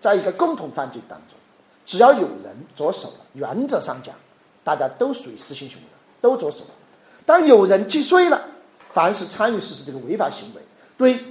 [0.00, 1.36] 在一个共同犯罪当中，
[1.84, 4.14] 只要有人着手了，原则上讲，
[4.64, 5.84] 大家都属于实行行为，
[6.20, 6.70] 都着手了。
[7.26, 8.42] 当有人既遂了，
[8.90, 10.62] 凡是参与实施这个违法行为，
[10.96, 11.22] 对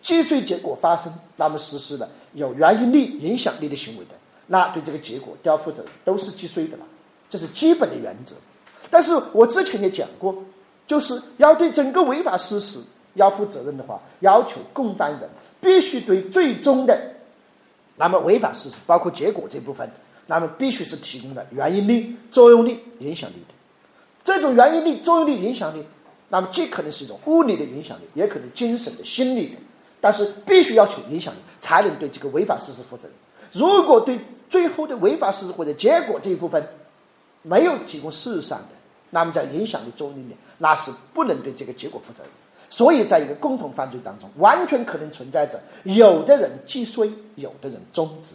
[0.00, 4.12] 既遂结果发生，那么实施的有原因力、影响力的行为的。
[4.46, 6.84] 那对这个结果都要负责，都是既遂的了，
[7.28, 8.36] 这是基本的原则。
[8.90, 10.34] 但是我之前也讲过，
[10.86, 12.78] 就是要对整个违法事实
[13.14, 15.28] 要负责任的话，要求共犯人
[15.60, 16.98] 必须对最终的
[17.96, 19.90] 那么违法事实，包括结果这部分，
[20.26, 23.54] 那么必须是提供了原因力、作用力、影响力的。
[24.22, 25.84] 这种原因力、作用力、影响力，
[26.28, 29.56] 那么既可能是一种物理的影响力，也可能精神的、心理的，
[30.00, 33.12] 但是必须要求影响力，才能对这个违法事实负责任。
[33.52, 34.20] 如果对
[34.50, 36.62] 最后的违法事实或者结果这一部分
[37.42, 38.75] 没有提供事实上的，
[39.10, 42.32] 那么在影响力作用里面，那是不能对这个结果负责任。
[42.68, 48.34] 所以，在一个共同犯罪当中，完全可能存在着有的人既遂，有的人终止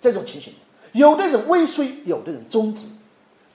[0.00, 0.52] 这种情形；
[0.92, 2.86] 有的人未遂，有的人终止。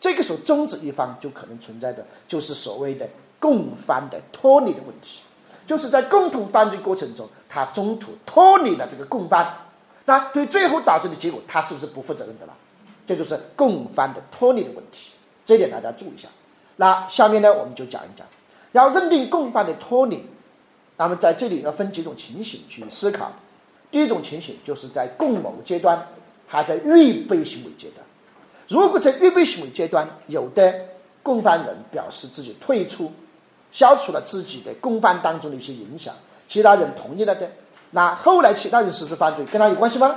[0.02, 3.08] 这个时候，终止一方就可能存在着就是所谓的
[3.40, 5.22] 共犯的脱离的问题，
[5.66, 9.56] 就是在共同犯罪过程中，他中途脱离了这个共犯。
[10.04, 12.54] 那对最后导致的结果，他是不是不负责任的了？
[13.08, 15.12] 这就是共犯的脱离的问题，
[15.46, 16.28] 这点大家注意一下。
[16.78, 18.26] 那下面呢，我们就讲一讲，
[18.72, 20.26] 要认定共犯的脱离，
[20.98, 23.32] 那么在这里要分几种情形去思考。
[23.92, 26.08] 第一种情形就是在共谋阶段，
[26.48, 28.06] 还在预备行为阶段。
[28.68, 30.74] 如果在预备行为阶段，有的
[31.22, 33.12] 共犯人表示自己退出，
[33.72, 36.16] 消除了自己的共犯当中的一些影响，
[36.48, 37.52] 其他人同意了的。
[37.92, 40.16] 那后来其他人实施犯罪跟他有关系吗？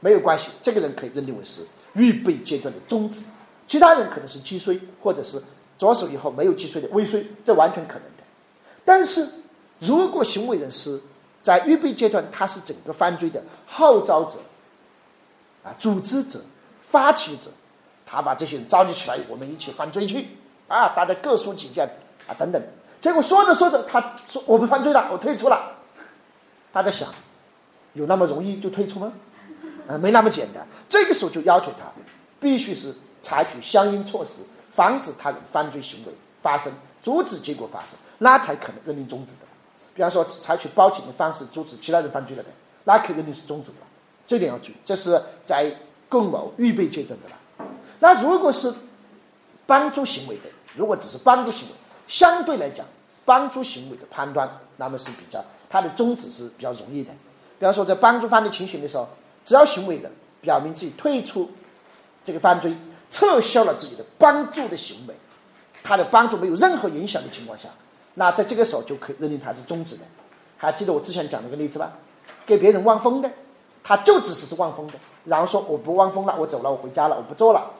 [0.00, 1.60] 没有关系，这个人可以认定为是
[1.92, 3.22] 预备阶段的终止。
[3.68, 5.42] 其他人可能是既遂，或者是
[5.78, 8.24] 着手以后没有既遂的未遂，这完全可能的。
[8.84, 9.28] 但是
[9.78, 11.00] 如果行为人是
[11.42, 14.38] 在预备阶段，他是整个犯罪的号召者、
[15.62, 16.40] 啊组织者、
[16.80, 17.50] 发起者，
[18.04, 20.28] 他把这些人召集起来，我们一起犯罪去
[20.68, 21.88] 啊，大家各抒己见
[22.26, 22.62] 啊等等。
[23.00, 25.72] 结果说着说着，他说我们犯罪了，我退出了。
[26.72, 27.08] 大家想，
[27.92, 29.12] 有那么容易就退出吗？
[29.86, 30.66] 啊，没那么简单。
[30.88, 31.84] 这个时候就要求他，
[32.40, 34.40] 必须是采取相应措施，
[34.76, 36.12] 防止他人犯罪行为
[36.42, 36.70] 发生，
[37.02, 39.46] 阻止结果发生，那才可能认定终止的。
[39.94, 42.50] 比方说，采取报警的方式阻止其他人犯罪了的，
[42.84, 43.78] 那可以认定是终止的。
[44.26, 45.74] 这点要注意，这是在
[46.10, 47.68] 共谋预备阶段的了。
[48.00, 48.72] 那如果是
[49.66, 50.42] 帮助行为的，
[50.76, 51.74] 如果只是帮助行为，
[52.06, 52.84] 相对来讲，
[53.24, 55.42] 帮助行为的判断，那么是比较。
[55.70, 57.10] 他的宗旨是比较容易的，
[57.58, 59.08] 比方说在帮助犯罪情形的时候，
[59.44, 61.50] 只要行为人表明自己退出
[62.24, 62.76] 这个犯罪，
[63.10, 65.14] 撤销了自己的帮助的行为，
[65.82, 67.68] 他的帮助没有任何影响的情况下，
[68.14, 70.02] 那在这个时候就可以认定他是终止的。
[70.58, 71.92] 还记得我之前讲那个例子吧？
[72.46, 73.30] 给别人望风的，
[73.84, 77.70] 他就只是是望风的，然后说我不望风了，我走了，我回家了，我不做了，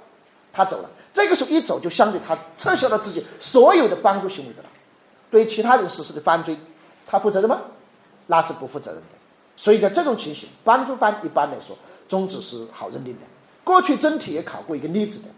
[0.53, 0.91] 他走了。
[1.13, 4.69] 这个时候一走，就相对他撤销了自己所有的帮助行为的了。
[5.31, 6.59] 对其他人实施的犯罪，
[7.07, 7.61] 他负责任吗？
[8.27, 9.07] 那是不负责任的，
[9.57, 11.77] 所以在这种情形，帮助犯一般来说
[12.09, 13.21] 终止是好认定的。
[13.67, 15.29] 过去真题也考过一个例子的，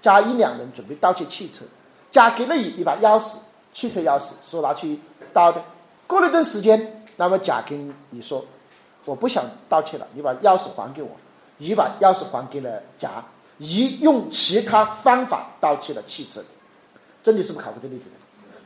[0.00, 1.66] 甲乙两人准备盗窃汽车，
[2.10, 3.34] 甲给了乙一把钥匙，
[3.74, 4.98] 汽车钥匙，说拿去
[5.34, 5.62] 盗的。
[6.06, 8.42] 过了一段时间，那么甲跟乙说
[9.04, 11.10] ：“我不想盗窃了，你把钥匙还给我。”
[11.58, 13.22] 乙把钥匙还给了甲，
[13.58, 16.42] 乙用其他方法盗窃了汽车。
[17.22, 18.14] 真题是不是考过这例子的？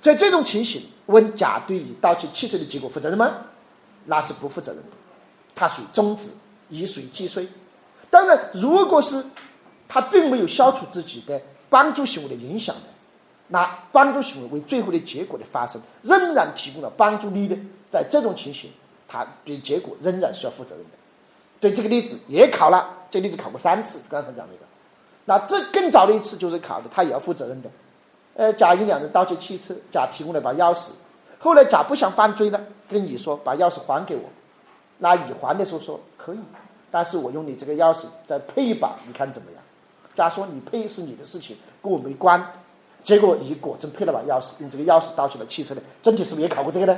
[0.00, 3.32] 在这种情形，问甲对乙盗窃汽车的结果负责任吗？
[4.04, 4.88] 那是不负责任的，
[5.56, 6.30] 他属于终止，
[6.68, 7.48] 乙属于既遂。
[8.12, 9.24] 当然，如果是
[9.88, 11.40] 他并没有消除自己的
[11.70, 12.82] 帮助行为的影响的，
[13.48, 17.56] 那帮助行为为最后的结果的发生，仍然提供了帮助力的，
[17.90, 18.70] 在这种情形，
[19.08, 20.90] 他对结果仍然是要负责任的。
[21.58, 24.66] 对这个例子也考了，这例子考过三次，刚才讲那个。
[25.24, 27.70] 那这更早的一次就是考的，他也要负责任的。
[28.34, 30.90] 呃，甲乙两人盗窃汽车，甲提供了把钥匙。
[31.38, 32.60] 后来甲不想犯罪了，
[32.90, 34.24] 跟乙说把钥匙还给我。
[34.98, 36.38] 那乙还的时候说可以，
[36.92, 39.60] 但是我用你这个钥匙再配一把，你看怎么样？
[40.14, 42.40] 甲说你配是你的事情，跟我没关。
[43.02, 46.96] 结果你果真配了把钥匙，用这个钥匙盗取了汽车的，整体是不是也考过这个呢？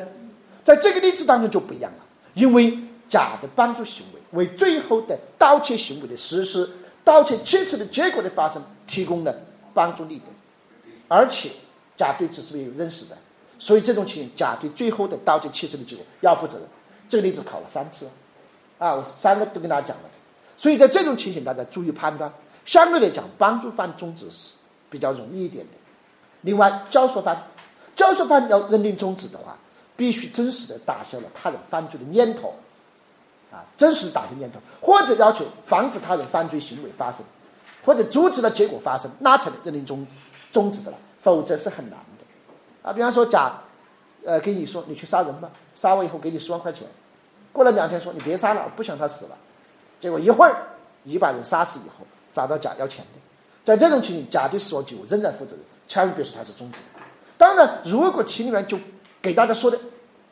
[0.65, 2.77] 在这个例子当中就不一样了，因为
[3.09, 6.69] 甲的帮助行为为最后的盗窃行为的实施、
[7.05, 9.35] 盗窃汽车的结果的发生提供了
[9.73, 10.25] 帮助力的，
[11.07, 11.51] 而且
[11.97, 13.17] 甲对此是不是有认识的？
[13.59, 16.67] 所以这种情形，甲对最后的盗窃汽车的结果要负责任。
[17.09, 18.09] 这个例子考了三次，
[18.79, 20.03] 啊，我三个都跟大家讲了。
[20.57, 22.33] 所以在这种情形，大家注意判断。
[22.65, 24.55] 相对来讲，帮助犯终止是
[24.89, 25.73] 比较容易一点的。
[26.43, 27.43] 另外，教唆犯，
[27.95, 29.57] 教唆犯要认定终止的话，
[29.97, 32.55] 必须真实的打消了他人犯罪的念头，
[33.53, 37.21] 啊，真实打消念头，或者要求防止他人犯罪行为发生，
[37.85, 40.15] 或者阻止了结果发生，那才能认定终止
[40.51, 42.89] 终止的了，否则是很难的。
[42.89, 43.53] 啊，比方说甲，
[44.25, 46.89] 呃，跟你说你去杀人吧，杀完以后给你十万块钱，
[47.55, 49.37] 过了两天说你别杀了，我不想他死了，
[49.99, 50.55] 结果一会儿
[51.05, 52.05] 乙把人杀死以后。
[52.35, 53.21] 找到甲要钱的，
[53.63, 56.81] 在这种情形，甲的死亡结果仍然负责任，千万别说他是终止。
[57.39, 58.77] 当然，如果情理员就
[59.23, 59.79] 给大家说的，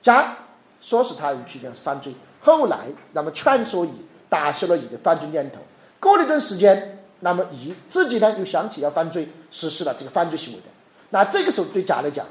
[0.03, 0.37] 甲
[0.81, 3.93] 说是他人批评是犯罪，后来那么劝说乙
[4.29, 5.59] 打消了乙的犯罪念头，
[6.01, 10.67] 过了一段时间，那么乙自己呢又想起要犯罪，实施了这个犯罪行为的，
[11.11, 12.27] 那这个时候对甲来讲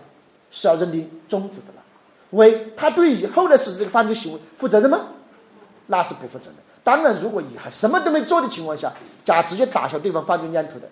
[0.52, 1.81] 是要认定终止的了，
[2.32, 5.08] 为他对以后的实施这个犯罪行为负责任吗？
[5.88, 6.56] 那是不负责任。
[6.84, 8.92] 当然，如果乙还什么都没做的情况下，
[9.24, 10.90] 甲直接打消对方犯罪念头的，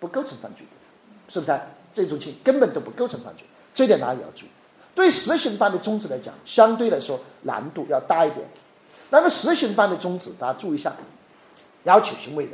[0.00, 1.60] 不构成犯罪的，是不是？
[1.92, 4.48] 这种情根本都不构成犯罪，这点大家也要注意。
[4.94, 8.46] 对实行犯的终止来讲，相对来说难度要大一点。
[9.10, 10.92] 那么实行犯的终止，大家注意一下，
[11.84, 12.52] 要求行为人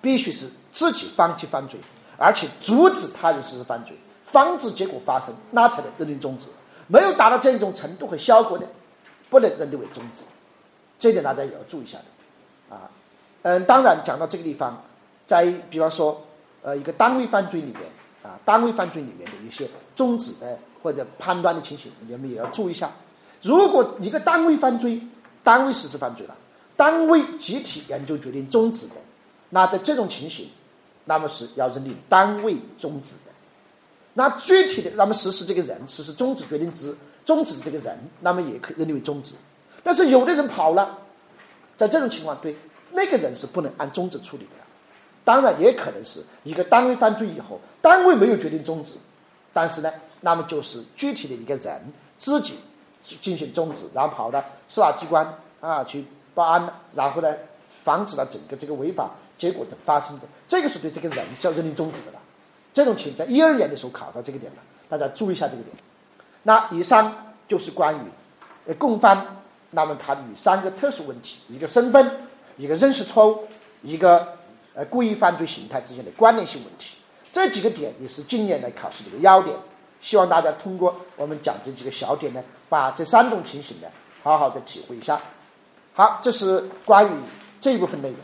[0.00, 1.78] 必须是自己放弃犯罪，
[2.16, 3.96] 而且阻止他人实施犯罪，
[4.26, 6.46] 防止结果发生，那才能认定终止。
[6.88, 8.66] 没有达到这一种程度和效果的，
[9.30, 10.24] 不能认定为终止。
[10.98, 12.90] 这点大家也要注意一下的，啊，
[13.42, 14.82] 嗯，当然讲到这个地方，
[15.26, 16.20] 在比方说，
[16.62, 17.82] 呃，一个单位犯罪里面，
[18.24, 22.90] 啊，单位犯罪里面的一些终止的或者判断的情形，你们也要注意一下。
[23.42, 25.00] 如果一个单位犯罪，
[25.44, 26.34] 单位实施犯罪了，
[26.74, 28.94] 单位集体研究决定终止的，
[29.50, 30.50] 那在这种情形，
[31.04, 33.12] 那么是要认定单位终止。
[34.14, 39.34] 那具体的，那么实施这个人实施终止决定之终止的这个人，那么也可以认定为终止。
[39.82, 40.98] 但是有的人跑了，
[41.76, 42.56] 在这种情况，对
[42.92, 44.50] 那个人是不能按终止处理的。
[45.24, 48.94] 当然，也可能是一个单位犯罪以后，单位没有决定终止，
[49.52, 49.92] 但是呢，
[50.22, 52.54] 那么就是具体的一个人自己
[53.02, 56.04] 进行终止，然后跑到司法机关啊去
[56.34, 57.32] 报案，然后呢，
[57.84, 62.18] 防止了整个这个违法结果的发生的，这个是对这个人是要认定终止的了。
[62.78, 65.74] 这种情在一二年的时候考到这个点了，大家注意一下这个点。
[66.44, 69.26] 那以上就是关于共犯。
[69.72, 72.08] 那么它与三个特殊问题：一个身份，
[72.56, 73.48] 一个认识错误，
[73.82, 74.34] 一个
[74.74, 76.94] 呃故意犯罪形态之间的关联性问题。
[77.32, 79.56] 这几个点也是今年来考试的一个要点。
[80.00, 83.88] 希望大家通过我们讲这几个小点呢，把这三种情形呢，
[84.22, 85.20] 好好的体会一下。
[85.94, 87.10] 好，这是关于
[87.60, 88.18] 这一部分内容。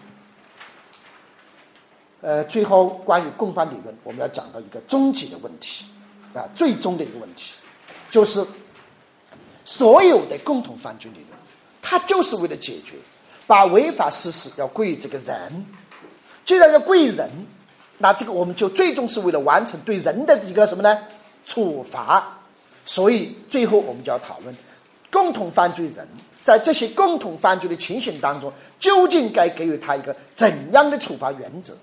[2.25, 5.85] 呃，最后关于共犯理论，我们要讲到一个终极的问题
[6.33, 7.53] 啊，最终的一个问题，
[8.11, 8.43] 就是
[9.66, 11.39] 所有的共同犯罪理论。
[11.83, 12.95] 它就是为了解决，
[13.47, 15.66] 把违法事实要归于这个人。
[16.47, 17.29] 既然要归于人，
[17.99, 20.99] 那这个我们就最终是为了完成对人的一个什么呢？
[21.45, 22.39] 处罚。
[22.87, 24.57] 所以最后我们就要讨论，
[25.12, 26.09] 共同犯罪人
[26.43, 28.51] 在这些共同犯罪的情形当中，
[28.81, 31.77] 究竟该给予他一个怎样的处罚原则？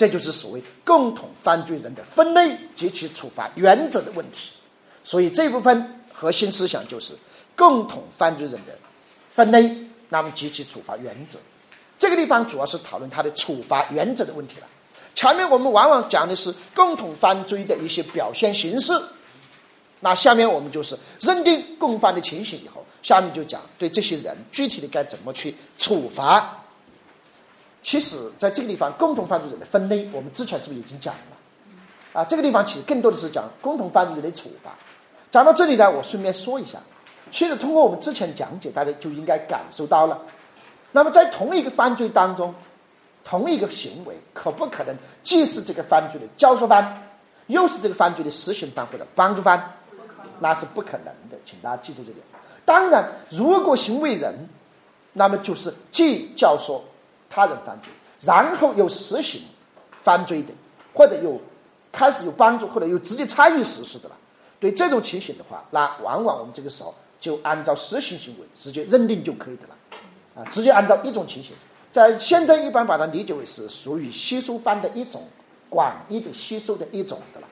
[0.00, 4.50] 这就是所谓共同犯罪人的分类及其处罚原则的问题。
[5.04, 7.12] 所以这部分核心思想就是
[7.54, 8.74] 共同犯罪人的。
[9.28, 9.76] 分类，
[10.08, 11.38] 那么及其处罚原则，
[11.98, 14.66] 这个地方主要是讨论它的处罚原则的问题了。
[15.14, 18.98] 前面我们往往讲的是共同犯罪的一些表现形式，
[20.00, 26.59] 那下面我们就是认定共犯的情形以后，下面就讲对这些人具体的该怎么去处罚。
[27.82, 32.20] 其实，在这个地方，共同犯罪人的分类，我们之前是不是已经讲了？
[32.20, 34.72] 啊，这个地方其实更多的是讲共同犯罪人的处罚。
[35.30, 36.78] 讲到这里呢，我顺便说一下。
[37.32, 40.20] 其实通过我们之前讲解，大家就应该感受到了。
[40.92, 42.52] 那么在同一个犯罪当中，
[43.24, 47.02] 同一个行为可不可能既是这个犯罪的教唆犯，
[47.46, 49.72] 又是这个犯罪的实行犯或者帮助犯？
[50.40, 52.16] 那是不可能的，请大家记住这点。
[52.64, 54.48] 当然，如果行为人，
[55.12, 56.80] 那么就是既教唆
[57.30, 59.40] 他人犯罪，然后又实行
[60.02, 60.52] 犯罪的，
[60.92, 61.40] 或者有
[61.90, 64.16] 开始有帮助，或者又直接参与实施的了。
[64.58, 66.94] 对这种情形的话，那往往我们这个时候。
[67.20, 69.76] 就按照实行行为直接认定就可以的了，
[70.34, 71.52] 啊，直接按照一种情形，
[71.92, 75.28] 在现在一般把它理解为是属于吸收犯的一种
[75.68, 77.46] 广义的吸收的一种的了，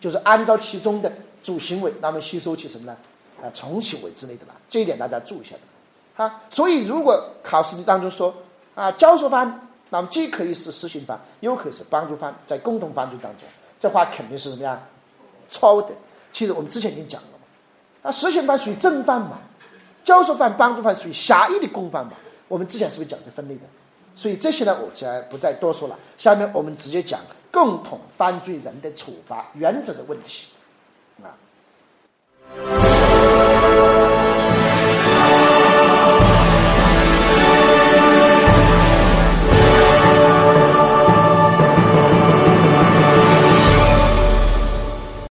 [0.00, 2.96] 就是按照其中的主行为，那么吸收起什么呢？
[3.40, 4.56] 啊，从行为之类的吧。
[4.68, 6.24] 这一点大家注意一下的。
[6.24, 8.34] 啊，所以如果考试题当中说
[8.74, 13.46] 啊，教唆犯，那么既可以是实行犯，又可以是帮助犯，在共同犯罪当中，
[13.78, 14.80] 这话肯定是什么呀？
[15.50, 15.88] 错误的。
[16.32, 19.38] 其实我们之前已经讲了嘛，啊，实行犯属于正犯嘛，
[20.02, 22.12] 教唆犯、帮助犯属于狭义的共犯嘛。
[22.48, 23.62] 我们之前是不是讲这分类的？
[24.14, 25.98] 所以这些呢，我再不再多说了。
[26.18, 27.20] 下面我们直接讲
[27.50, 30.48] 共同犯罪人的处罚原则的问题，
[31.22, 31.36] 啊。